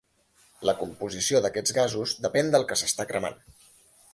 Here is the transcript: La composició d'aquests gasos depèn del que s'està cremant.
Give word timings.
La 0.69 0.73
composició 0.79 1.41
d'aquests 1.45 1.75
gasos 1.79 2.15
depèn 2.27 2.51
del 2.57 2.67
que 2.73 2.79
s'està 2.81 3.07
cremant. 3.13 3.39